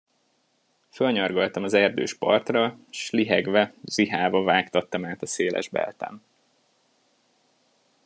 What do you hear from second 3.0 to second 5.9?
lihegve, zihálva vágtattam át a széles